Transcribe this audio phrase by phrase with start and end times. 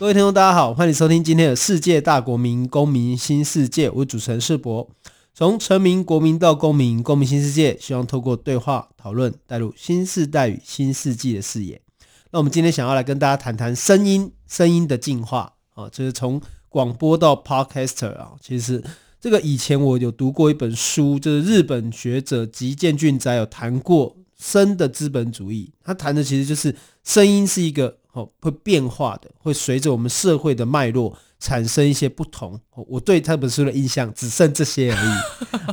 [0.00, 3.90] 各位听众，大家好，欢迎收听今天的世界大国民公民新世界。
[3.90, 4.88] 我是主持人世博。
[5.34, 11.82] 从臣民、国民到公民，公民新世界，希望透过对话讨论，带入新世代与新世纪的视野。
[12.30, 18.32] 那我们今天想要来跟大家谈谈声音，声音的进化啊，就是从广播到 Podcaster 啊。
[18.40, 18.82] 其实
[19.20, 25.70] 这个以前我有读过一本书，就是日本学者吉见俊哉有谈过声的资本主义。
[25.84, 26.74] 他谈的其实就是
[27.04, 27.99] 声音是一个。
[28.12, 32.58] 哦，会变化的，会随着我们社会的脉络产生一些不同。
[32.74, 35.10] 我对这本书的印象只剩这些而已。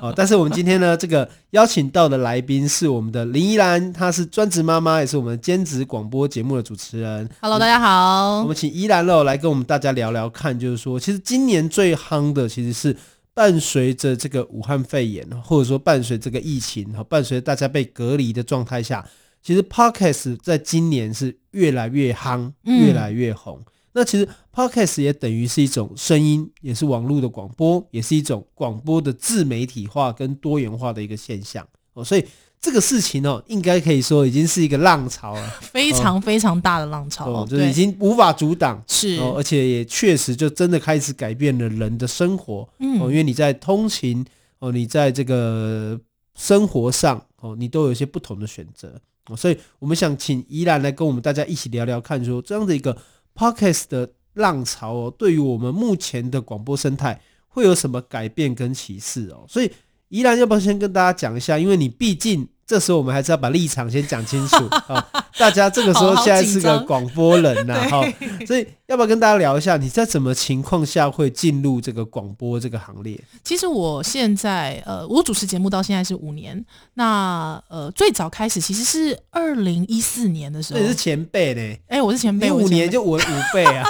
[0.01, 7.27] 哦，但是我们今天呢，这个邀请到的来宾是我们的林依兰，她是专职妈妈，也是我们兼职广播节目的主持人。
[7.41, 8.41] Hello，大家好。
[8.41, 12.95] 我们请依兰喽来跟我们大家聊聊看，就是说，其实今年最夯的其实是
[13.33, 19.03] 伴随着这个武汉肺炎，或者说伴随这个疫情，哈，伴随大家被隔离的状态下。
[19.41, 23.57] 其实 Podcast 在今年是越来越夯，越来越红。
[23.59, 32.03] 嗯、那其实 Podcast 也等于是一种声音，也是网络的广播，也是一种广播的自媒体化跟多元化的一个现象哦。
[32.03, 32.25] 所以
[32.59, 38.83] 这个事情哦，应该可以说已经是一个浪潮了， 非常非常大的浪潮，哦、就是已经无法阻挡。
[38.87, 42.67] 是、哦，而且也确实就真的开始改变了人的生活。
[42.79, 44.25] 嗯，哦，因为你在通勤
[44.59, 45.99] 哦，你在这个
[46.35, 48.99] 生活上哦，你都有一些不同的选择。
[49.35, 52.95] 所以，我们想请宜兰来跟我们大家一起聊聊，看说这样的一个
[53.35, 59.45] podcast 的浪潮哦，对于我们目前的广播生态会有什么改变跟启示哦？
[59.47, 59.71] 所以，
[60.09, 61.57] 宜兰要不要先跟大家讲一下？
[61.57, 62.47] 因为你毕竟。
[62.67, 64.57] 这时候我们还是要把立场先讲清楚
[64.93, 65.07] 啊！
[65.39, 68.05] 大家这个时候现在是个广播人呐， 哈，
[68.45, 73.21] 所以要不要跟大家聊一下，你在什么情况下会进入这个广播这个行列？
[73.43, 81.61] 其实我现在呃，我主持节目到现在是五年，那呃，最早开始其实是二零一四年的时候，你是前辈呢？
[81.87, 83.83] 哎、欸，我是前辈，五年就我五倍啊！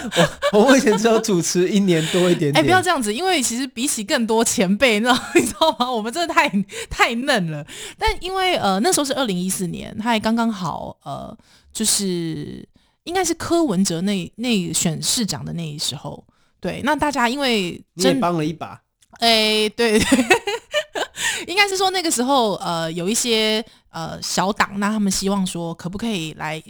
[0.52, 2.56] 我我以前只有主持一年多一点点。
[2.56, 5.90] 哎、欸，不要这样子，因为其实比起更多前辈，你知道 你知道吗？
[5.90, 6.48] 我们真的太
[6.90, 7.66] 太嫩了，
[7.98, 8.14] 但。
[8.20, 11.36] 因为呃那时候是二零一四年，他还刚刚好呃
[11.72, 12.66] 就是
[13.04, 16.24] 应该是柯文哲那那选市长的那时候，
[16.60, 18.80] 对，那大家因为真你也帮了一把，
[19.20, 20.00] 哎对，对，
[21.46, 26.62] 应该是说那个时候呃有一些呃小党，那他们希望说可不可以来。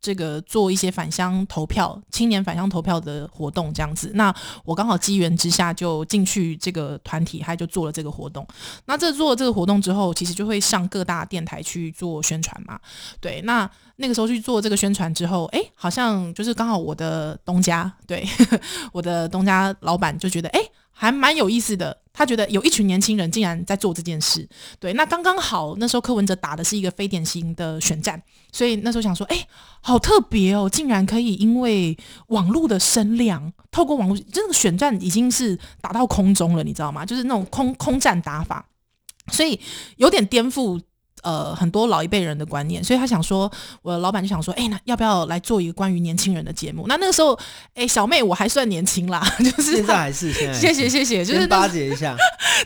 [0.00, 4.10] 这个做一些返乡投票、青年返乡投票的活动，这样子。
[4.14, 4.34] 那
[4.64, 8.46] 我刚好机缘之下就进去这个团体，还就做了这个活动。
[8.86, 12.78] 那这做了这个活动之后，其实就会上各大电台去做宣传嘛。
[13.20, 18.26] 对，那那个时候去做这个宣传之后，哎，好像就是刚好我的东家，对，
[18.92, 20.60] 我的东家老板就觉得，哎。
[20.98, 24.48] 还蛮有意思的，他觉得有一群年轻人竟然在做这件事，
[24.80, 28.20] 对，那刚刚好那时候柯文哲打的是一个非典型的选战，
[28.50, 29.46] 所以那时候想说，哎，
[29.82, 31.94] 好特别哦，竟然可以因为
[32.28, 37.04] 网络的声量，透过网络，这个选战已经是打到空中了，你知道吗？
[37.04, 38.66] 就是那种空空战打法，
[39.30, 39.60] 所以
[39.96, 40.80] 有点颠覆。
[41.26, 43.50] 呃，很多老一辈人的观念，所以他想说，
[43.82, 46.84] 我的老板就想说，哎、欸，那要不要来做一个关于年轻人的节目？
[46.86, 47.34] 那那个时候，
[47.74, 52.14] 哎、欸，小妹我还算年轻啦， 就是现在还是现在，谢谢谢谢，就是巴结一下，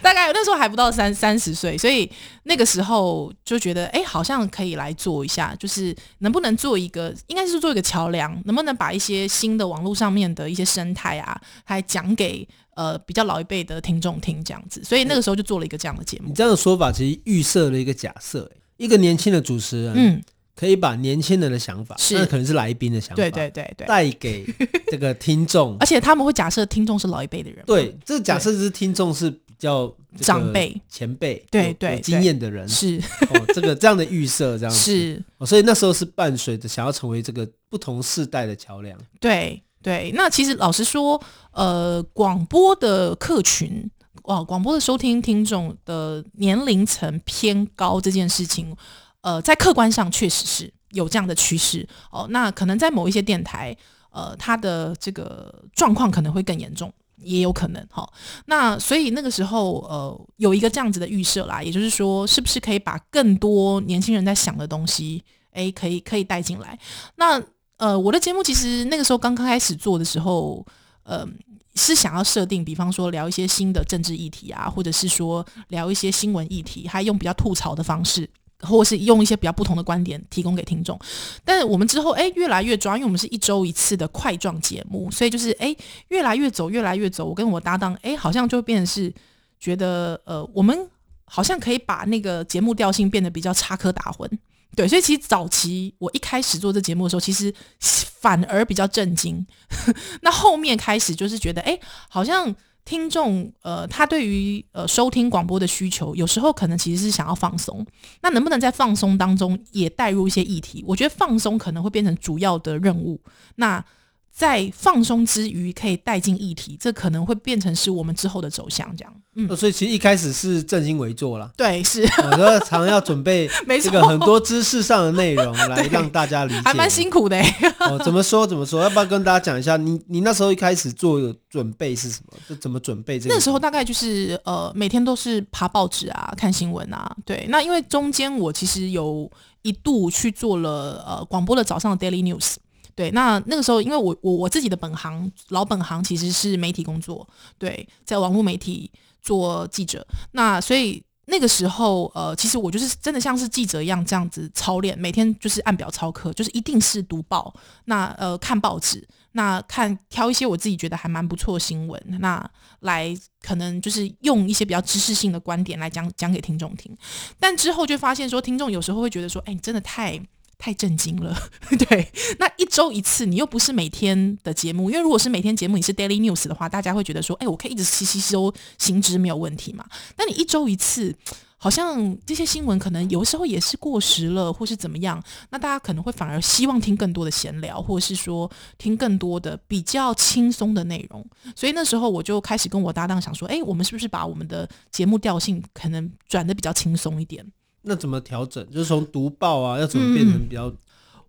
[0.03, 2.10] 大概那时候还不到三三十岁，所以
[2.43, 12.47] 那个时候就觉得，哎、欸，好像可以来做一下，就是能不能做一个，应该是做一个桥梁，能不能把一些新的网络上面的一些生态啊，还讲给。
[12.75, 16.28] 呃，比较老一辈的听众听这样子，所以那个时候就做了一个这样的节目。
[16.28, 20.22] 你这样的说法其实预设了一个假设，一个年轻的主持人，嗯，
[20.54, 22.14] 可以把年轻人的想法，是。
[22.14, 24.47] 那可能是来宾的想法，对对对对，带给
[24.86, 32.98] 这个听众， 而且他们会假设听众是老一辈的人，对，这个假设是听众是比较长辈、前辈，对对经验的人，是。
[33.30, 34.78] 哦，这个这样的预设这样子。
[34.78, 39.62] 是，所以那时候是伴随着想要成为这个不同世代的桥梁，对。
[39.82, 41.18] 对，那其实老实说，
[41.53, 43.91] 呃，广播的客群，
[44.24, 48.77] 哇，广播的收听听众的年龄层偏高这件事情，
[49.22, 52.27] 呃，在客观上确实是有这样的趋势哦。
[52.28, 53.74] 那可能在某一些电台，
[54.10, 58.06] 呃，它的这个状况可能会更严重，也有可能哈、
[58.44, 66.78] 那所以那个时候，呃，有一个这样子的预设啦，也就是说，是不是可以把更多年轻人在想的东西，诶，可以可以带进来？
[67.16, 67.42] 那。
[67.80, 70.65] 呃，我的节目其实那个时候刚刚开始做的时候，
[71.03, 71.27] 呃，
[71.74, 78.28] 是想要设定，比方说聊一些新的政治议题啊，或者是说聊一些新闻议题，还用比较吐槽的方式。
[78.62, 81.00] 或是用一些比较不同的观点提供给听众，
[81.47, 85.74] 但是我们之后哎越来越抓，因为我们是一周一次的块状节目，所以就是哎
[86.09, 87.24] 越来越走，越来越走。
[87.24, 89.10] 我跟我搭档哎好像就变成是
[89.59, 90.78] 觉得呃我们
[91.24, 94.28] 好像可以把那个节目调性变得比较插科打诨，
[94.77, 99.47] 对，所以其实早期我一开始做这节目的时候，其实反而比较震惊，
[100.22, 101.78] 那后面开始就是觉得哎
[102.09, 102.55] 好像。
[102.83, 107.87] 听众呃，他对于呃收听广播的需求，有时候可能其实是想要放松。
[108.22, 110.83] 那能不能在放松当中也带入一些议题？
[110.89, 113.21] 我觉得放松可能会变成主要的任务。
[113.57, 113.84] 那
[114.32, 118.88] 在放松之余，可以带进议题，这可能会变成是我们之后的走向。
[118.97, 121.50] 这样，嗯，所以其实一开始是正襟危坐了。
[121.59, 123.48] 对，是，我觉得常常要准备
[123.82, 127.38] 这个很多知识上的内容来让大家理解，还蛮辛苦的。
[127.80, 128.82] 哦，怎么说怎么说？
[128.82, 129.77] 要不要跟大家讲一下？
[129.77, 132.38] 你你那时候一开始做的准备是什么？
[132.48, 133.34] 就怎么准备这个？
[133.34, 137.15] 那时候大概就是呃，每天都是爬报纸啊，看新闻啊。
[137.26, 139.30] 对，那因为中间我其实有
[139.62, 142.54] 一度去做了呃广播的早上的 Daily News。
[143.00, 147.26] 对，那那个时候，因为我我我自己的本行老本行其实是媒体工作，
[147.56, 148.91] 对，在网络媒体
[149.22, 157.54] 做记者，那所以那个时候，呃，其实我就是真的像是记者一样这样子操练，每天就是按表操课，就是一定是读报，
[157.86, 162.47] 那呃看报纸，那看挑一些我自己觉得还蛮不错的新闻，那
[162.80, 166.94] 来可能就是用一些比较知识性的观点来讲讲给听众听，
[167.38, 170.20] 但之后就发现说，听众有时候会觉得说，哎，你真的太。
[170.60, 171.34] 太震惊了，
[171.89, 179.86] 对，那一周一次，你又不是每天的节目，因为如果是每天节目，你是 daily news 的话，大家会觉得说，哎，我可以一直吸吸收新知没有问题嘛。
[180.18, 181.16] 那你一周一次，
[181.57, 191.27] 好像这些新闻可能有时候也是过时了，或是怎么样，那大家可能会反而希望听更多的闲聊，或者是说听更多的比较轻松的内容。
[191.57, 197.51] 所以那时候我就开始跟我搭档想说，哎，我们是不是把我们的节目调性可能转得比较轻松一点？
[197.82, 198.65] 那怎么调整？
[198.71, 200.68] 就是从读报啊，要怎么变成比较？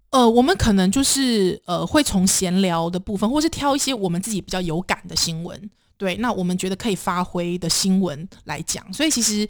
[0.09, 8.92] 嗯、呃，我们可能就是呃，会从闲聊的部分，或是挑一些我们自己比较有感的新闻，对，那我们觉得可以发挥的新闻来讲。
[8.94, 9.48] 所以其实。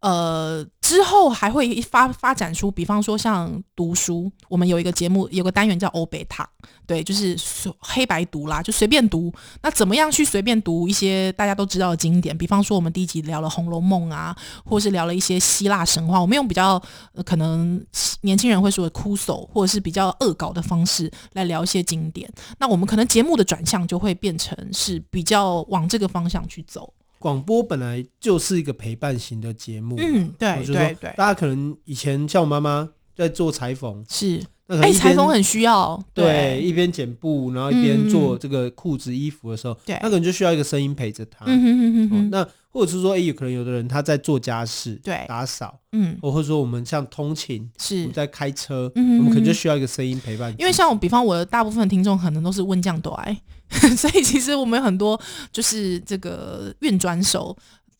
[0.00, 6.48] 呃，之后还会发发展出，比方说像读书，我们有一个节目，有个单元叫欧北塔，
[6.86, 7.36] 对，就是
[7.78, 9.32] 黑白读啦，就随便读。
[9.62, 12.36] 那怎么样去随便读一些大家都知道的经典？
[12.36, 16.20] 比方说，我们第一集聊了《红楼梦》啊，或是聊了一些希腊神话。
[16.20, 16.80] 我们用比较、
[17.24, 17.84] 可能
[18.20, 22.30] 年轻人会说的枯手，或者是比较恶搞的方式来聊一些经典。
[22.58, 26.92] 那我们可能节目的转向就会变成是比较往这个方向去走。
[27.18, 53.36] 广播本来就是一个陪伴型的节目，嗯，对对对，大家可能以前像我妈妈在做裁缝，是，那哎，裁缝很需要，对，一边剪布，然后一边做这个裤子、衣服的时候，对，那可能就需要一个声音陪着他，嗯嗯嗯，那或者是说，哎，有可能有的人他在做家事，对，打扫，嗯，或者说我们像通勤，是，在开车，嗯，我们可能就需要一个声音陪伴，因为像我，比方我的大部分听众可能都是温将短。
[53.96, 55.20] 所以其实我们有很多
[55.50, 57.56] 就是这个运转手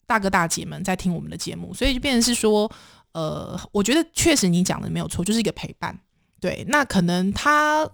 [0.06, 2.70] 大哥大姐们在听我们的节目，所以就变成是说，
[3.16, 5.98] 呃，我觉得确实你讲的没有错，就是一个陪伴。
[6.38, 7.88] 对，那可能他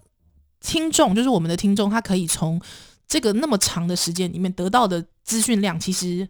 [0.61, 2.61] 听众就是我们的听众，他可以从
[3.07, 6.29] 这个那么长的时间里面得到的资讯量其实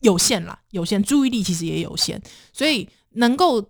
[0.00, 2.18] 有限啦，有限，注意力其实也有限，
[2.52, 3.62] 所以能够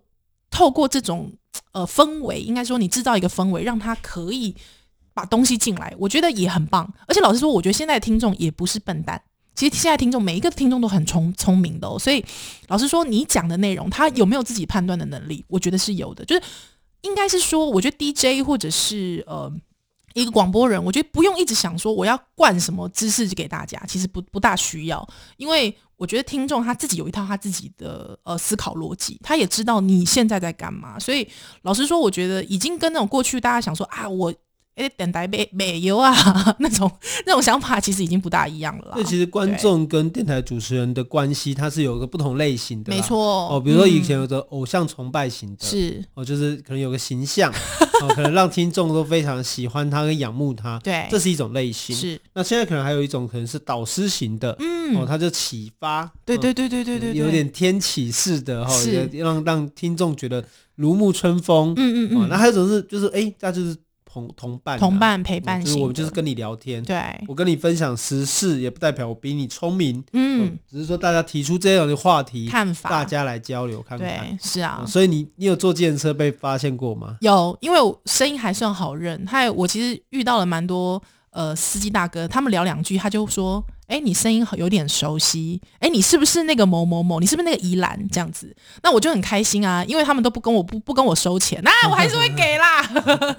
[0.51, 1.33] 透过这种
[1.73, 4.55] 呃氛围，应该说你制造一个氛围，让他可以。
[5.13, 6.89] 把东西进来，我觉得也很棒。
[7.09, 9.21] 而且老实说，我觉得现在的听众也不是笨蛋。
[9.61, 11.99] 其实现在听众每一个听众都很聪聪明的哦。
[11.99, 12.25] 所以
[12.69, 15.45] 老实说，你讲的内容，他有没有自己判断的能力？
[15.49, 16.25] 我觉得是有的。
[16.25, 16.43] 就是
[17.03, 19.53] 应该是说，我觉得 DJ 或者是呃
[20.15, 25.07] 一个广播人，我觉得不用一直想说我要灌什么知识给大家，其实不不大需要。
[25.37, 30.99] 因为我觉得听众他自己有一套他自己的呃思考逻辑，他也知道你现在在干嘛。
[30.99, 31.29] 所以
[31.61, 34.33] 老实说，我觉得已经跟那种过去大家想说啊我。
[34.77, 36.15] 哎，电台没没有啊？
[36.59, 36.91] 那种
[37.27, 38.93] 那种想法其实已经不大一样了啦。
[38.95, 42.91] 对，其实观众跟电台主持人的关系，它是有个不同类型的。
[42.95, 47.53] 没错哦，比如说以前有的偶像崇拜型的，是哦，就是可能有个形象
[48.01, 50.79] 哦，可能让听众都非常喜欢他跟仰慕他。
[50.85, 51.95] 对，这是一种类型。
[51.95, 52.19] 是。
[52.33, 56.11] 那现在可能还有一种可能是导师型的，嗯，哦，他就启发。
[56.25, 58.73] 对对对对对对，有点天启式的哈，
[59.13, 60.43] 让让听众觉得
[60.77, 61.75] 如沐春风。
[61.77, 62.29] 嗯嗯嗯。
[62.31, 63.77] 那还有一种是就是哎，那就是。
[64.13, 66.99] 同同伴、同伴陪伴，就是我们就是跟你聊天，对，
[67.29, 77.17] 我跟你分享时事，也不代表我比你聪明，嗯，只是说大家提出这样的话题，看法，大家来交流看看，对，是啊，所以你你有坐计程车被发现过吗？
[77.21, 81.01] 有，因为我声音还算好认，还有我其实遇到了蛮多
[81.31, 87.19] 呃司机大哥，他们聊两句，他就说：“哎、你声音有点熟悉，哎、你是不是那个某某某？
[87.19, 92.89] 你是不是那个宜兰这样子？”那我就很开心啊，因为他们都不跟我不不跟我收钱，那我还是会给啦。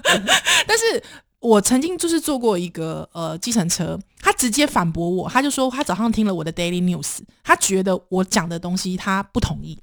[0.68, 1.02] 但是
[1.40, 9.78] 我曾经就是坐过一个呃计程车，他直接反驳我，他就说他早上听了我的 Daily News，他觉得我讲的东西他不同意，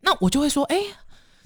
[0.00, 0.76] 那我就会说：“哎、”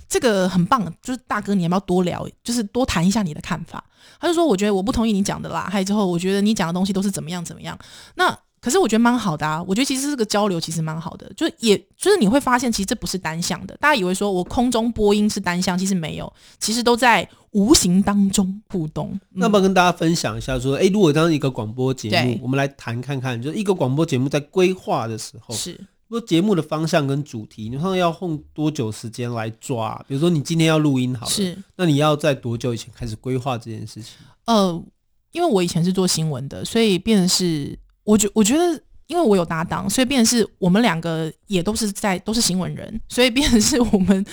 [0.09, 3.85] 这个很棒，就是大哥，你要不要多聊，就是多谈一下你的看法？
[4.19, 7.79] 他就说，我觉得我不同意你讲的啦，还有之后我觉得你讲的东西都是怎么样怎么样。
[8.15, 19.11] 那可是我觉得蛮好的啊，我觉得其实这个交流其实蛮好的，就也就是你会发现其实这不是单向的，大家以为说我空中播音是单向，其实没有，其实都在无形当中互动。
[19.13, 25.79] 嗯、那么跟大家分享一下说，哎，如果当一个广播节目，我们来谈看看，就是一个广播节目在规划的时候是。
[26.09, 30.03] 说节目的方向跟主题，你看要用多久时间来抓？
[30.09, 34.15] 比如说你今天要录音好了，是，那你要在多久以前开始规划这件事情？
[34.47, 34.83] 呃，
[35.33, 44.25] 因为我以前是做新闻的，所以变成是，我觉我觉得，因为我有搭档，所以变成是我们两个也都是在都是新闻人，所以变成是我们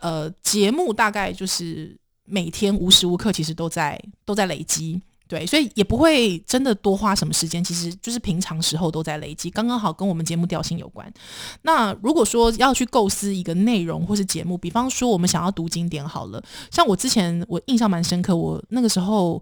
[0.00, 5.02] 呃节目大概就是每天无时无刻其实都在都在累积。
[5.26, 11.12] 对，所以也不会真的多花什么时间，其实就是平常时候都在累积，刚刚好跟我们节目调性有关。
[11.62, 19.40] 那如果说要去构思一个内容或是节目，比方说我们想要读经典好了，像我之前我印象蛮深刻，我那个时候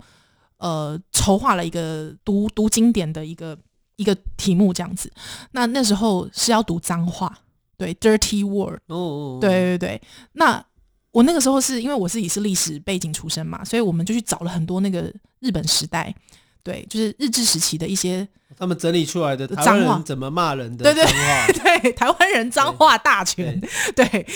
[0.58, 3.58] 呃筹划了一个读读经典的一个
[3.96, 5.10] 一个题目这样子，
[5.52, 7.40] 那那时候是要读脏话，
[7.76, 10.64] 对，dirty word，哦，哦，对对对，那。
[11.10, 15.10] 我那个时候是因为我自己是历史背景出身嘛，所以我们就去找了很多那个
[15.40, 16.14] 日本时代，
[16.62, 23.58] 对，就是日治时期的一些他们整理出来的脏话，台湾人怎么骂人的对对对， 台湾人脏话大全，
[23.96, 24.26] 对，对，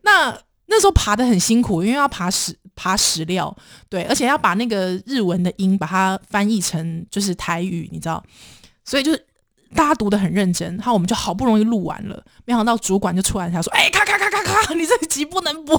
[0.00, 0.36] 那
[0.72, 3.54] 那时候爬的很辛苦，因为要爬石爬石料，
[3.88, 8.24] 对，而且要把那个日文的音把它翻译成就是台语，你知道，
[8.84, 9.26] 所以就是。
[9.74, 15.74] 大家读的很认真，然后我们就好不容易录完了，没想到主管就出来他说：“哎、咔咔咔咔咔，你这集不能播。”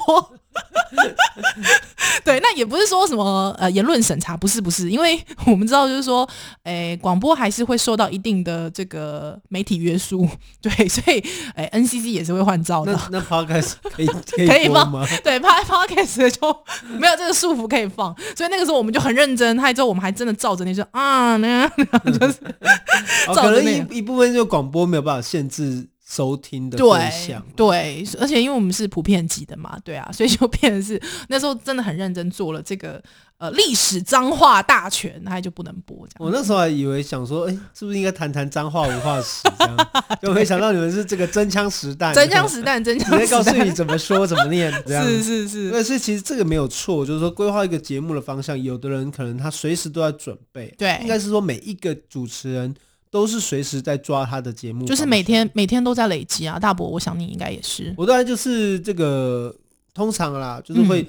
[2.33, 6.27] 对，那也不是说什么呃言论审查，不是不是，因为我们知道就是说，
[6.63, 10.27] 哎、欸，广播还是会受到一定的这个媒体约束，
[10.61, 11.19] 对，所以
[11.53, 12.91] 哎、欸、NCC 也是会换照的。
[13.11, 14.07] 那那 Podcast 可以
[14.47, 15.05] 可以，吗？
[15.23, 16.57] 对，Podcast 就
[16.97, 21.71] 没有这个束缚可以放，所以那个时候我们就很认真，还之后我们还真的照着那说啊，那样
[22.19, 22.39] 就是
[23.27, 23.83] 照着一。
[23.91, 33.01] 一部分就广播没有办法限制收听的对象，对，而且因为我们是普遍级的嘛，对啊，所以就变成是那时候真的很认真做了这个
[33.37, 36.17] 呃历史脏话大全，那就不能播这样。
[36.19, 39.77] 我那时候还以为想说，哎、欸，是不是应该谈谈脏话文化史这样？
[40.21, 45.71] 就没想到你们是这个真枪实弹，真枪实弹，真 枪实弹，直接告诉你怎么说怎么念，这样 是是是。
[45.71, 52.75] 对，所以其实这个没有错，就是说规划一个节目的方向，有的人可能他随时都在准备，对，应该是说每一个主持人。
[53.13, 56.57] 都是随时在抓他的节目，就是每天每天都在累积啊。
[56.57, 57.93] 大伯，我想你应该也是。
[57.95, 59.55] 我当然就是这个，
[59.93, 61.07] 通常啦，就是会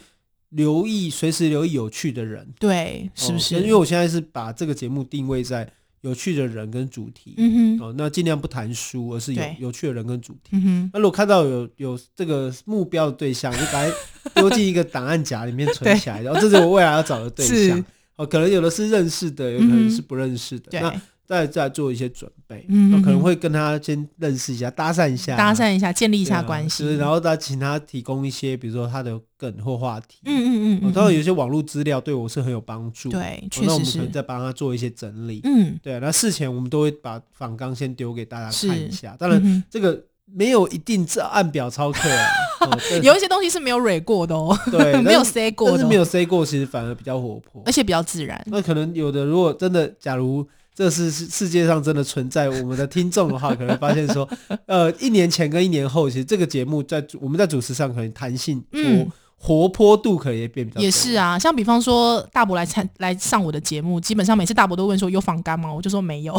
[0.50, 3.56] 留意，随、嗯、时留意有趣的人，对，是不是？
[3.56, 5.66] 哦、因为我现在是把这个节目定位在
[6.02, 10.50] 有趣的人跟主题，嗯哼，哦，那尽量不谈书，而是有有趣的人跟主题。
[10.52, 13.90] 嗯哼，那如果看到有有这个目标的对象，就把它
[14.34, 17.82] 丢进一个档案夹里面存起来， 然后这是我未来要找的对象。
[18.16, 20.78] 哦，可能有的是认识的，有可能是不认识的。
[20.78, 42.26] 嗯、那再再做一些准备，嗯可能会跟他先认识一下，搭讪一下，搭讪一下，建立一下关系，啊，然后再请他提供一些，比如说他的梗或话题，嗯嗯嗯，嗯，当然有些网络资料对我是很有帮助，对，确实是，那我们可能再帮他做一些整理，嗯，对，那事前我们都会把访纲先丢给大家看一下，是，当然这个没有一定是按表操课啊，
[42.68, 50.46] 哦，有一些东西是没有蕊过的哦，对， 没有 say 过的，但是没有 say 过，其实反而比较活泼，而且比较自然，那可能有的如果真的假如。
[50.74, 54.28] 这是世界上真的存在我们的听众的话，可能发现说，
[54.66, 60.80] 呃，一年前跟一年后，其实这个节目在我们在主持上可能弹性活、嗯、活泼度可能也变比较。
[60.80, 65.72] 也是啊，像比方说大伯来参来上我的节目，基本上每次大伯都问说有访纲吗？
[65.72, 66.36] 我就说没有，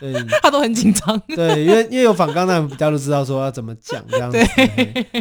[0.00, 1.16] 对， 他都很紧张。
[1.28, 4.38] 对，因为因为有访纲，那大家都知道说要怎么讲这样子。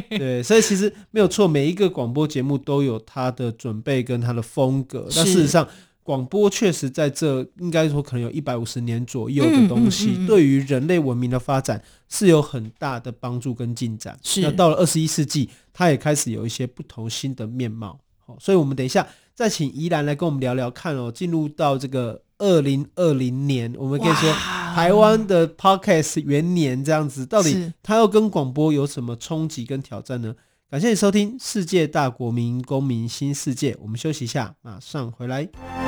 [0.10, 5.06] 对，对，所以其实没有错，每一个广播节目都有它的准备跟它的风格。
[5.16, 5.68] 那事实上。
[6.04, 14.18] 广播确实在这应该说可能有一百五十年左右的东西，嗯嗯嗯、对于人类文明的发展是有很大的帮助跟进展。
[14.22, 17.98] 是，那到了二十一世纪，它也开始有一些不同新的面貌。
[18.26, 21.12] 好，所以我们等一下再请宜兰来跟我们聊聊看哦。
[21.12, 24.32] 进入到这个二零二零年，我们可以说
[24.76, 30.36] 台湾的 Podcast 元年这样子，到底它要跟广播有什么冲击跟挑战呢？
[30.70, 35.83] 感谢你收听《世界大国民公民新世界》，我们休息一下，马上回来。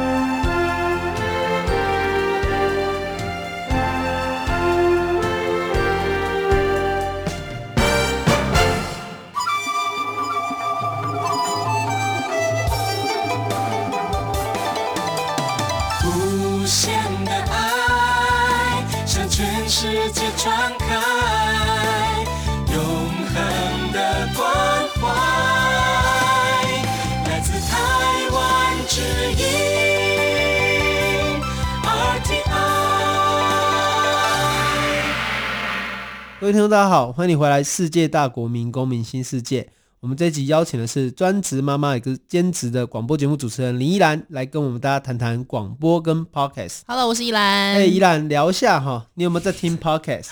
[36.45, 39.63] 各位听众，大家好，欢迎你回来《世界大国民公民新世界》。
[39.99, 46.81] 我们这一集邀请的是专职妈妈，也是兼职的广播节目主持人林依兰，来跟我们大家谈谈广播跟 Podcast。
[46.85, 47.73] Hello，我是依兰。
[47.73, 50.27] 哎，依兰聊一下哈，你有没有在听 Podcast？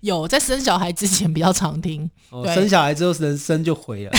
[0.00, 4.12] 有，在生小孩之前比较常听，哦、生小孩之后人生就毁了。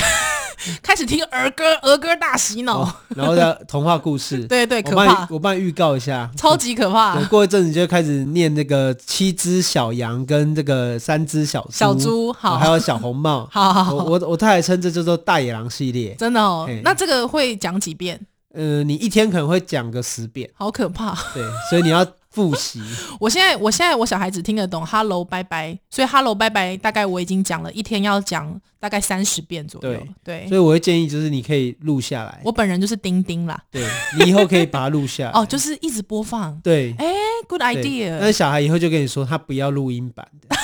[0.83, 5.27] 开始听儿歌，儿歌大洗脑，哦，然后的童话故事，对 对，可怕。
[5.29, 7.19] 我帮你预告一下，超级可怕。
[7.25, 13.93] 过一阵子就开始念那个七只小羊跟这个三只小猪，小猪好，还有小红帽， 好好好。
[13.93, 16.69] 我我我太太称这叫做大野狼系列，真的哦。
[16.83, 18.19] 那这个会讲几遍？
[18.53, 21.15] 呃，你一天可能会讲个十遍，好可怕。
[21.33, 22.05] 对，所以你要。
[22.39, 22.81] 复习，
[23.19, 29.89] 我现在我现在我小孩子听得懂 “hello 拜拜”，所以 “hello 拜拜”大概我已经讲了一天要讲大概三十遍左右。
[30.23, 32.39] 对，对，所以我会建议就是你可以录下来。
[32.43, 33.85] 我本人就是钉钉啦，对，
[34.17, 35.31] 你以后可以把它录下来。
[35.37, 36.57] 哦，就是一直播放。
[36.63, 37.05] 对，哎
[37.47, 38.17] ，good idea。
[38.19, 40.55] 那小孩以后就跟你说，他不要录音版的。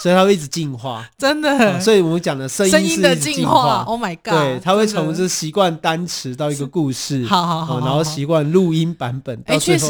[0.00, 1.78] 所以它会一直进化，真的。
[1.80, 4.32] 所以我们讲的声音的进化，Oh my God！
[4.32, 9.86] 对，它会从这习惯单词到一个故事，好好好，然后习惯录音版本，哎，确实，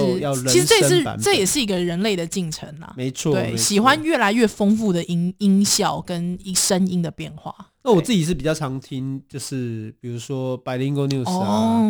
[0.49, 7.55] 其实这是这也是一个人类的进程啊，没错，对，喜欢越来越丰富的音音效跟声音的变化。
[7.83, 11.81] 那我自己是比较常听，就是比如说 Bilingual News 啊，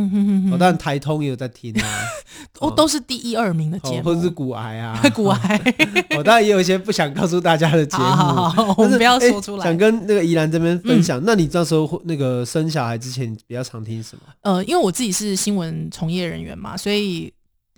[0.52, 1.87] 哦，当然台通也有在听啊，
[2.61, 5.75] 哦，都是第一二名的节目，或者是骨癌啊， 骨癌，
[6.16, 9.64] 我 当然也有一些不想告诉大家的节目，好好好，我们不要说出来。
[9.64, 14.22] 想跟那个宜兰这边分享，那你那时候那个生小孩之前比较常听什么？
[14.42, 17.33] 呃，因为我自己是新闻从业人员嘛，所以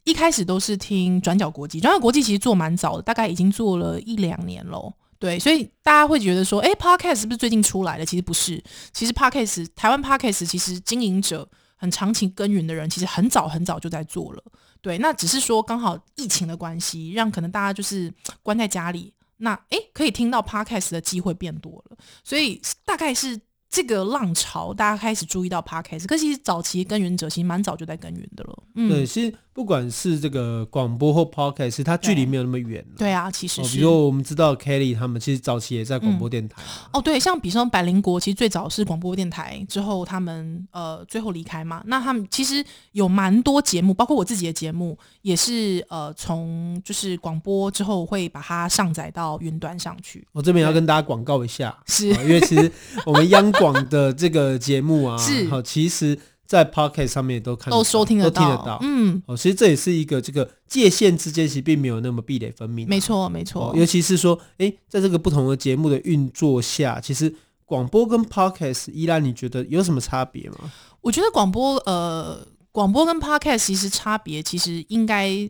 [0.05, 4.93] 一开始都是听转角国际，转角国际其实做蛮早的，大概已经做了一两年喽。
[5.23, 8.05] 对，所以大家会觉得说，哎，Podcast 是不是最近出来的？
[8.05, 8.61] 其实不是，
[8.93, 14.43] 其实 Podcast 台湾 Podcast 其实经营者很长期耕耘的人，其实很早很早就在做了。
[14.81, 23.41] 对，那只是说刚好疫情的关系，让可能大家就是关在家里，那哎，可以听到 Podcast 的机会变多了，所以大概是。
[23.73, 28.63] 这个浪潮，大家开始注意到 Podcast，可是其实早期耕耘者其实蛮早就在耕耘的了。
[28.75, 32.85] 嗯，对，其实不管是这个广播或 Podcast，它距离没有那么远。
[32.99, 33.79] 对啊，其实是。
[33.79, 36.61] 比如我们知道 Kelly 他们其实早期也在广播电台。
[36.61, 36.91] 嗯。
[36.93, 41.83] 哦，对，像比如说百灵国，其实最早是广播电台，之后他们呃最后离开嘛。
[41.87, 50.27] 那他们其实有蛮多节目，包括我自己的节目，也是呃从就是广播之后会把它上载到云端上去。
[50.33, 52.71] 我这边要跟大家广告一下，是因为其实
[53.07, 53.51] 我们央。
[53.63, 55.17] 广的这个节目啊，
[55.49, 70.71] 好，其实，在 Podcast 上面都看都收听得到，听得到，嗯，哦，其实这也是一个这个界限之间其实并没有那么壁垒分明，没错，没错，尤其是说，哎，在这个不同的节目的运作下，其实广播跟 Podcast，依然你觉得有什么差别吗？
[71.01, 75.49] 我觉得广播，呃，广播跟 Podcast 其实差别，其实应该。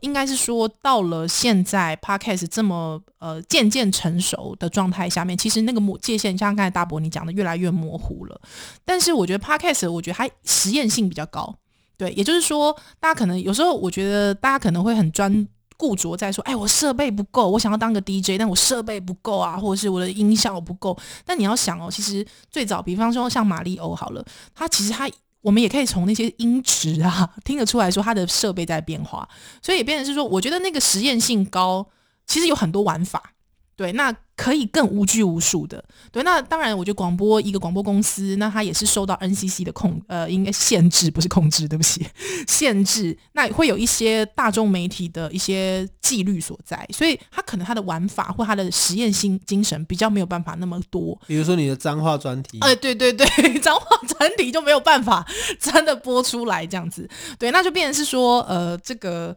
[0.00, 8.40] 应该是说，到了现在 Podcast 这么呃渐渐成熟的状态下面，其实那个模界限，像刚才大伯你讲的，越来越模糊了。
[8.84, 11.54] 但是我觉得 Podcast，我觉得它实验性比较高。
[11.96, 20.96] 对，也就是说，大家可能有时候，我觉得大家可能会很专固着在说，哎，我设备不够，我想要当个 DJ，但我设备不够啊，或者是我的音效不够。
[21.26, 25.08] 但你要想哦，其实最早，比方说像马里欧好了，他其实他。
[25.44, 29.28] 我们也可以从那些音质啊 听得出来说，它的设备在变化，
[29.60, 31.86] 所以也变成是说，我觉得那个实验性高，
[32.26, 33.34] 其实有很多玩法。
[33.76, 35.82] 对，那可以更无拘无束的。
[36.10, 42.04] 对，那当然，我觉得广播一个广播公司，那它也是受到 NCC 的控，呃，应该限制，不是控制，对不起，
[42.48, 43.16] 限制。
[43.32, 51.18] 那会有一些大众媒体的一些纪律所在，所以它可能它的玩法或它的实验性精神比较没有办法那么多。
[51.26, 53.26] 比如说你的脏话专题，哎、呃，对对对，
[53.60, 55.24] 脏话专题就没有办法
[55.60, 57.08] 真的播出来这样子。
[57.38, 59.36] 对，那就变成是说，呃，这个。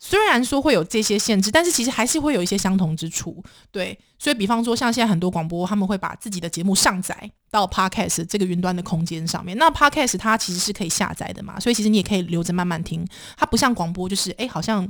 [0.00, 3.42] 虽然说会有这些限制，但是其实还是会有一些相同之处。
[3.72, 9.58] 对，所以比方说像现在很多广播，他们会把自己的节目上载到 Podcast 这个云端的空间上面。
[9.58, 13.04] 那 Podcast 它其实是可以下载的嘛，所以其实你也可以留着慢慢听。
[13.36, 14.88] 它不像广播，就是哎，好像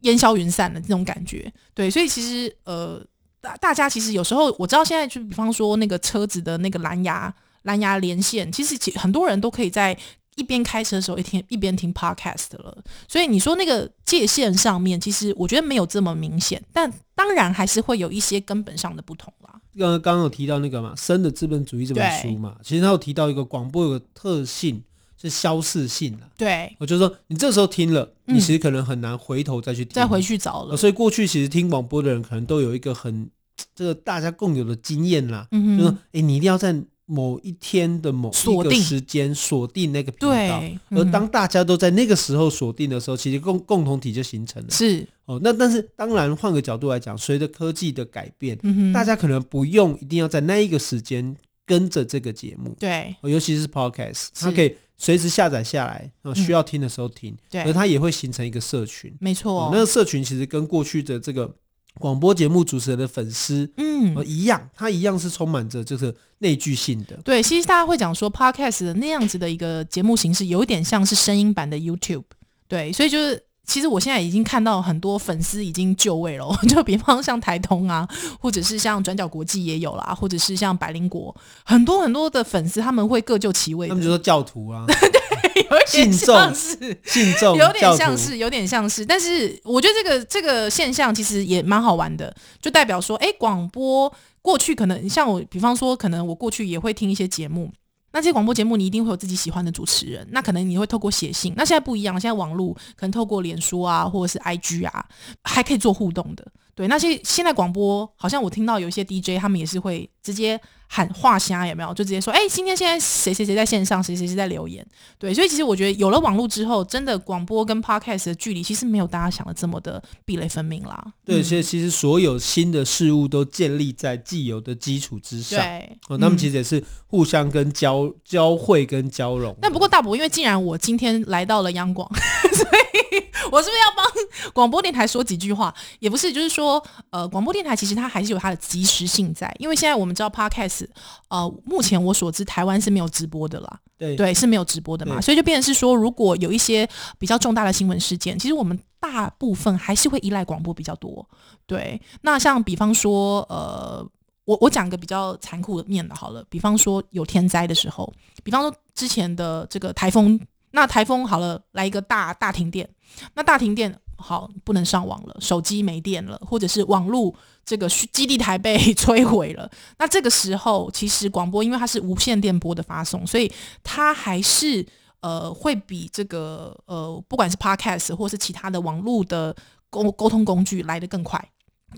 [0.00, 1.50] 烟消云散的这种感觉。
[1.72, 3.02] 对，所以其实呃，
[3.40, 9.96] 大大家其实有时候我知道现在就比方说那个车子的那个蓝牙蓝牙连线，其实很多人都可以在。
[10.36, 19.60] 一边开车的时候一听一边听 podcast 了，所以你说那个界限上面，其实我觉得没有这么明显，但当然还是会有一些根本上的不同啦。
[19.78, 24.82] 刚刚刚有提到那个嘛，《生的资本主义》这本书嘛，其实他有提到一个广播有个特性，
[25.20, 26.28] 是消逝性了。
[26.36, 30.72] 对，我就说你这时候听了，嗯你其实可能很难回头再去听，再回去找了。
[30.72, 33.30] 呃所以过去其实听广播的人可能都有一个很
[33.74, 36.74] 这个大家共有的经验啦，就是说，哎，你一定要在
[37.06, 40.62] 某一天的某一个时间锁定那个频道。
[40.90, 44.70] 而当大家都在那个时候锁定的时候，其实共共同体就形成了。
[44.70, 51.36] 是，哦，那但是当然换个角度来讲，随着科技的改变，嗯，大家可能不用一定要在那一个时间
[51.66, 53.14] 跟着这个节目，对。
[53.20, 57.62] 哦尤其是 podcast，它可以随时下载下来，哦需要听的时候听，对。
[57.62, 59.12] 而它也会形成一个社群。
[59.20, 59.64] 没错。
[59.64, 61.52] 哦，那个社群其实跟过去的这个
[61.98, 67.16] 广播节目主持人的粉丝，嗯呃，一样，他一样是充满着就是内聚性的。
[67.24, 72.24] 对，其实大家会讲说，podcast 的那样子的一个节目形式，有一点像是声音版的 YouTube。
[72.66, 78.06] 对，所以就是，其实我现在已经看到很多粉丝已经就位了， 就比方像台通啊，
[78.40, 87.00] 或者是像转角国际也有啦，或者是像百灵国，很多很多的粉丝他们会各就其位的，他们就说教徒啊， 对有一点信众像是。
[87.04, 97.70] 信众有点像是，有点像是，但是我觉得这个这个现象其实也蛮好玩的，就代表说，哎，广播过去可能像我，比方说，可能我过去也会听一些节目，
[98.12, 105.04] 那这些广播节目你一定会有自己喜欢的主持人，那可能你会透过写信，那现在不一样，现在网络可能透过脸书啊，或者是 IG 啊，
[105.42, 106.46] 还可以做互动的。
[106.74, 110.58] 对，那些现在广播好像我听到有一些 DJ 他们也是会直接
[110.94, 111.88] 喊话虾有没有？
[111.94, 114.86] 就直接说，哎，今天现在谁谁谁在线上，谁谁谁在留言。
[115.18, 121.04] 对，所以其实我觉得有了网络之后，真的广播跟 Podcast 的距离其实没有大家想的这么的壁垒分明啦。
[121.24, 125.58] 对，嗯其实其实所有新的事物都建立在既有的基础之上。
[125.58, 126.52] 对，哦，那么其实。
[126.52, 129.58] 也是互相跟交交汇跟交融的。
[129.62, 132.06] 但不过大伯，因为既然我今天来到了央广，
[132.52, 135.74] 所以我是不是要帮广播电台说几句话？
[135.98, 140.81] 也不是，就是说，呃，广播电台其实它还是有它的及时性在，因为现在我们知道 Podcast，
[141.28, 151.26] 呃，目前我所知台湾是没有直播的啦，对对，是没有直播的嘛，所以就变成是说，如果有一些比较重大的新闻事件，其实我们大部分还是会依赖广播比较多。
[151.66, 154.06] 对，那像比方说，呃。
[154.44, 160.38] 我我讲个比较残酷的面的，好了，比方说有天灾的时候，比方说之前的这个台风，
[160.72, 162.86] 那台风好了，来一个大大停电，
[163.34, 174.86] 那大停电好不能上网了，手机没电了，或者是网络这个基地台被 摧毁了，那这个时候其实广播因为它是无线电波的发送，所以它还是
[175.20, 179.54] 呃会比这个呃不管是 Podcast 或是其他的网络的
[179.90, 181.44] 沟沟通工具来得更快。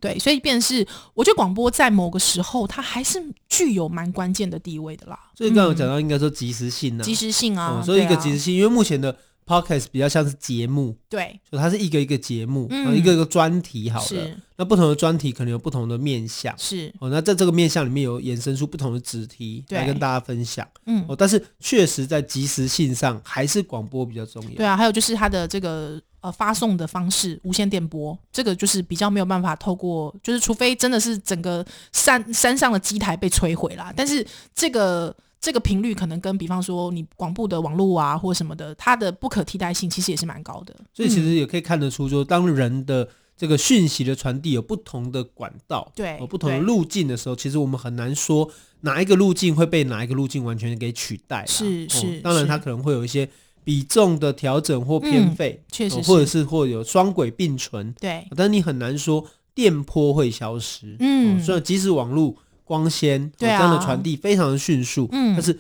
[0.00, 0.84] 对，所以便是，
[1.14, 5.16] 我觉得广播在某个时候，它还是具有蛮关键的地位的啦。
[5.36, 14.30] 所以刚刚有讲到，应该说及时性啊，及时性啊，哦所以一个及时性，因为目前的 podcast 比较像是节目，对，就它是一个一个节目，嗯然后一个一个专题好了。
[14.56, 16.54] 那不同的专题可能有不同的面向。
[16.56, 20.66] 是，哦，那在这个面向里面有衍生出不同的主题对来跟大家分享。
[20.86, 24.50] 嗯，哦，但是确实在及时性上，还是广播比较重要。
[24.50, 40.74] 对啊，还有就是它的这个呃发送的方式，无线电波，这个就是比较没有办法透过，就是除非真的是整个山山上的机台被摧毁啦，但是这个这个频率可能跟比方说你广布的网络啊或什么的，它的不可替代性其实也是蛮高的。
[40.94, 53.28] 所以其实也可以看得出，说当人的这个讯息的传递有不同的管道，对有不同的路径的时候，其实我们很难说哪一个路径会被哪一个路径完全给取代是是当然它可能会有一些
[53.62, 59.22] 比重的调整或偏废，确实或者是或有双轨并存，对，但你很难说
[59.54, 60.96] 电波会消失。
[61.00, 65.58] 嗯哦虽然即使网络光纤、这样的传递非常的迅速，嗯但是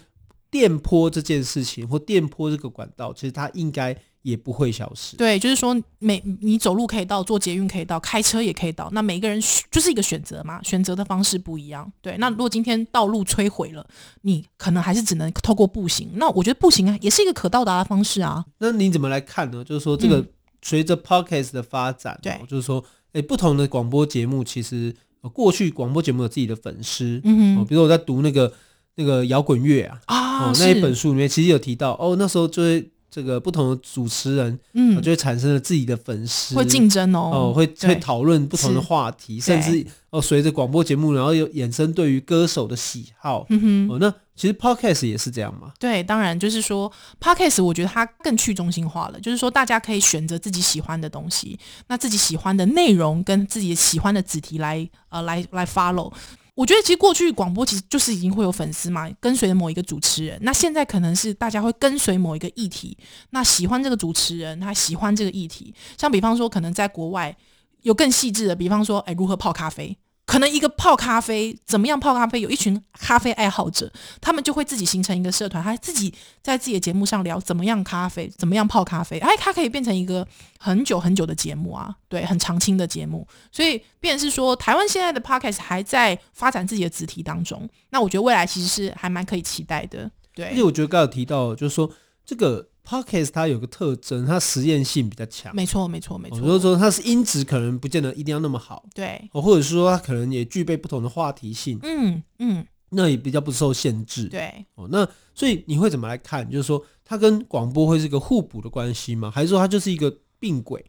[0.50, 5.16] 电波这件事情或电波这个管道，其实它应该也不会消失。
[5.16, 8.88] 对，就是说每你走路可以到，坐捷运可以到，开车也可以到。
[8.92, 11.92] 那每个人选就是一个选择嘛，选择的方式不一样。
[12.00, 13.86] 对，那如果今天道路摧毁了，
[14.22, 16.08] 你可能还是只能透过步行。
[16.14, 18.44] 那我觉得步行啊，也是一个可到达的方式啊。
[18.58, 19.62] 那你怎么来看呢？
[19.64, 20.28] 就是说，这个嗯
[20.62, 28.52] 随着 podcast 的发展，对哦就是说，哎，不同的广播节目其实、呃过去广播节目有自己的粉丝，嗯比如我在读那个
[28.96, 43.46] 那个摇滚乐啊，啊，哦，那一本书里面其实有提到，哦，那时候就会这个不同的主持人，嗯哦就会产生了自己的粉丝，会竞争哦，哦，会对会讨论不同的是话题，甚至哦，随着广播节目，然后有衍生对于歌手的喜好。
[43.50, 43.88] 嗯哼。
[43.90, 45.72] 哦，那其实 podcast 也是这样嘛？
[45.78, 56.12] 对，当然就是说，podcast 我觉得它更去中心化了，就是说大家可以选择自己喜欢的东西，那自己喜欢的内容跟自己喜欢的主题来呃来来 follow。
[56.56, 60.38] 我觉得其实过去广播其实就是已经会有粉丝嘛，跟随着某一个主持人。
[60.42, 62.96] 那现在可能是大家会跟随某一个议题，
[63.30, 65.74] 那喜欢这个主持人，他喜欢这个议题。
[65.98, 67.36] 像比方说，可能在国外
[67.82, 69.96] 有更细致的，比方说，哎，如何泡咖啡。
[70.26, 80.26] 可能一个泡咖啡怎么样泡咖啡，有一群咖啡爱好者，他们就会自己形成一个社团，还自己在自己的节目上聊怎么样咖啡，怎么样泡咖啡，哎，它可以变成一个
[80.58, 83.26] 很久很久的节目啊，对，很长青的节目。
[83.52, 90.10] 所以，变成是说，台湾现在的 podcast 还在发展自己的子题当中，那我觉得未来其实是还蛮可以期待的。
[90.34, 91.90] 对，而且我觉得刚刚提到，就是说
[92.24, 92.70] 这个。
[92.86, 95.54] Podcast 它有个特征，它实验性比较强。
[95.56, 96.38] 没错，没错，没错。
[96.40, 98.84] 我就说，它是音质可能不见得一定要那么好。
[98.94, 99.28] 对。
[99.32, 101.78] 哦，或者是说它可能也具备不同的话题性。
[101.82, 102.66] 嗯嗯。
[102.90, 104.28] 那也比较不受限制。
[104.28, 104.64] 对。
[104.74, 106.48] 哦，那所以你会怎么来看？
[106.48, 109.30] 就是说，它跟广播会是一个互补的关系吗？
[109.30, 110.84] 还是说它就是一个并轨？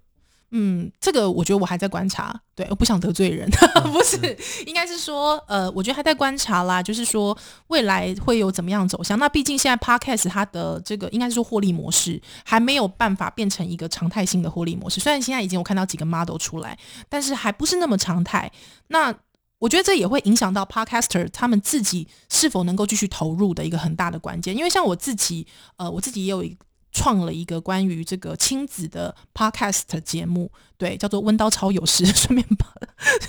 [0.52, 3.50] 嗯，这个我觉得我还在观察，对，我不想得罪人，
[3.92, 9.20] 不是，应该是说，呃，我觉得还在观察啦，就是说未来会有怎么样走向。
[9.20, 16.78] 那毕竟现在 Podcast 它的这个应该是说获利模式还没有办法变成一个常态性的获利模式，虽然现在已经有看到几个 model 出来，
[17.10, 18.50] 但是还不是那么常态。
[18.88, 19.14] 那
[19.60, 26.58] 我觉得这也会影响到 Podcaster 他们自己是否能够继续投入的一个很大的关键，因为像我自己，呃，我自己也有一个。
[26.96, 32.48] 创了一个关于这个亲子的 podcast 节目，对，叫做温刀超有事， 顺便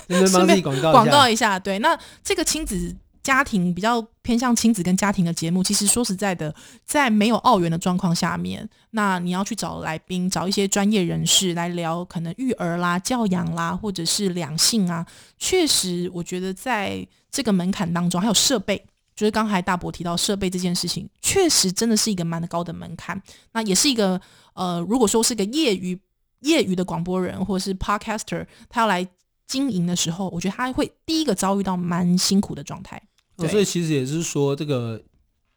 [0.08, 1.58] 帮顺便广告广告一下。
[1.58, 15.04] 对，那这个亲子家庭比较偏向亲子跟家庭的节目，其实说实在的，在没有澳元的状况下面，那你要去找来宾，找一些专业人士来聊，可能育儿啦、教养啦，或者是两性啊，
[15.38, 18.86] 确实，我觉得在这个门槛当中，还有设备。
[19.16, 23.20] 就是刚才大伯提到设备这件事情，确实真的是一个蛮高的门槛。
[23.52, 24.20] 那也是一个
[24.52, 25.98] 呃，如果说是个业余
[26.40, 29.08] 业余的广播人或者是 podcaster，他要来
[29.46, 33.02] 经营的时候，我觉得他会第一个遭遇到蛮辛苦的状态。
[33.36, 35.02] 哦，所以其实也是说，这个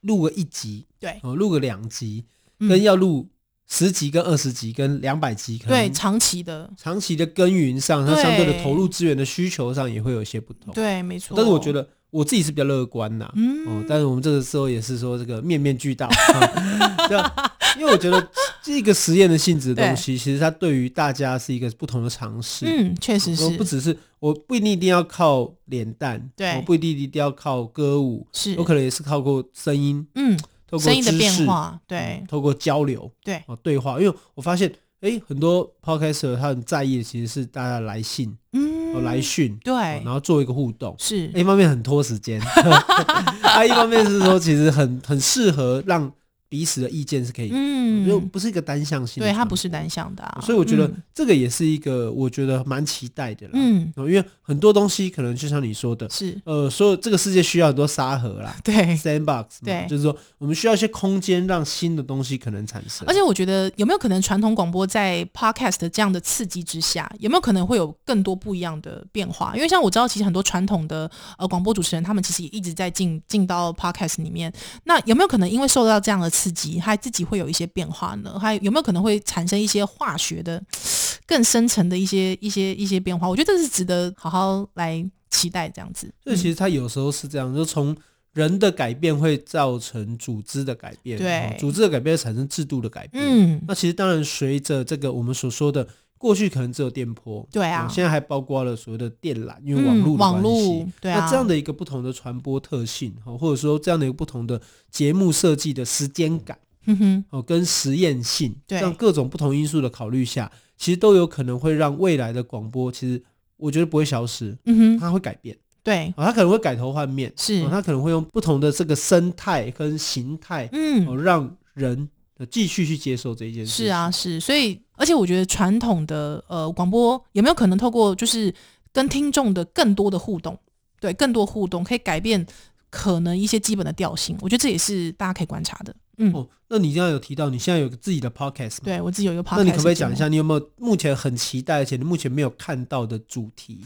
[0.02, 2.24] 录个一集，对，哦，录个两集，
[2.60, 3.28] 跟要录
[3.68, 10.74] 十集、跟二十集、跟两百集，可能对，长期的长期的耕耘上，它相对的投入资源的需求上也会有一些不同。
[10.74, 11.36] 对，没错。
[11.36, 11.86] 但是我觉得。
[12.12, 16.10] 我自己是比较乐观呐，嗯、哦，但是我们这个时候也是说这个面面俱到，
[17.08, 18.30] 对啊，因为我觉得
[18.64, 30.36] 这个实验的性质的东西，其实它对于大家是一个不同的尝试，嗯，确实是，不只是我不一定一定要靠脸蛋，对，我不一定一定要靠歌舞，是，我可能也是靠过声音，嗯，
[30.68, 38.79] 透过声音的变化，对，透过交流，对，哦，对话，因为我发现，哎，很多 podcaster 他很在意的其实是大家的来信，嗯。
[39.02, 42.40] 来讯对，然后做一个互动，是一方面很拖时间，
[43.42, 46.12] 他一方面是说其实很很适合让。
[46.50, 69.56] 彼此的意见是可以，嗯，就不是一个单向性的，对，它不是单向的，啊，所以我觉得这个也是一个我觉得蛮期待的啦，嗯，因为很多东西可能就像你说的，是，呃，所有这个世界需要很多沙盒啦， 对，sandbox，对，就是说我们需要一些空间让新的东西可能产生，而且我觉得有没有可能传统广播在 podcast 这样的刺激之下，有没有可能会有更多不一样的变化？
[69.56, 74.52] 因为像我知道，其实很多传统的呃广播主持人，他们其实也一直在进进到 podcast 里面，
[74.86, 78.40] 那有没有可能因为受到这样的刺激，它自己会有一些变化呢？
[78.40, 80.64] 还有没有可能会产生一些化学的
[81.28, 83.28] 更深层的一些一些一些变化？
[83.28, 86.10] 我觉得这是值得好好来期待这样子。
[86.24, 87.94] 所以其实它有时候是这样，就从
[88.34, 93.22] 人的改变会造成组织的改变，对，组织的改变会产生制度的改变。
[93.22, 95.86] 嗯，那其实当然随着这个我们所说的
[96.20, 106.56] 过去可能只有电波，对啊，现在还包括了所谓的电缆，因为网络的关系，网络，对啊，那这样的一个不同的传播特性，或者说这样的一个不同的节目设计的时间感。
[106.86, 113.22] 嗯哼，哦，跟实验性，对，让各种不同因素的考虑下，其实都有可能会让未来的广播，其实
[113.58, 122.10] 我觉得不会消失，嗯哼，它会改变，对，哦，它可能会改头换面，是，哦，它可能会用不同的这个生态跟形态，嗯，哦，让人
[122.50, 128.54] 继续去接受这一件事，是啊，是，所以，而且我觉得传统的呃广播有没有可能透过就是
[128.92, 130.60] 跟听众的更多的互动，
[131.00, 132.46] 对，更多互动可以改变
[132.90, 135.96] 可能一些基本的调性，我觉得这也是大家可以观察的。
[136.18, 138.82] 嗯哦，那你刚刚有提到你现在有个自己的 podcast 吗？
[138.84, 143.80] 对，我自己有一个 podcast，那你可不可以讲一下，你有没有目前很期待，而且你目前没有看到的主题？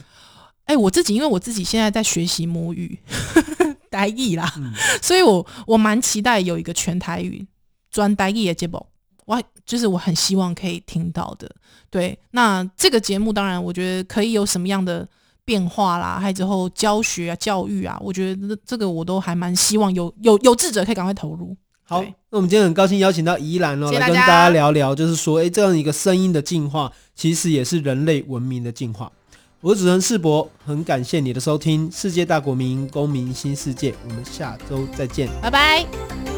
[0.65, 2.97] 哎、欸，我自己因为我自己现在在学习母语
[3.91, 7.45] 台语啦，嗯、所以我我蛮期待有一个全台语
[7.91, 8.83] 专台语的节目，
[9.25, 11.49] 我就是我很希望可以听到的。
[11.89, 15.07] 对，那这个节目当然我觉得可以有什么样的
[15.45, 21.55] 变化啦，还有之后教学啊、教育啊，我觉得这个我都还蛮希望有有有志者可以赶快投入。
[21.85, 29.11] 好，那我们今天很高兴邀请到宜兰哦，来跟大家聊聊，就是说，哎，这样一个声音的进化，其实也是人类文明的进化。
[29.59, 36.32] 我是主持人世博，很感谢你的收听，《世界大国民公民新世界》，我们下周再见，拜拜。